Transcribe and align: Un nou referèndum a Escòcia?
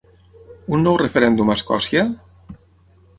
Un 0.77 0.85
nou 0.87 0.95
referèndum 1.01 1.51
a 1.53 1.57
Escòcia? 1.61 2.07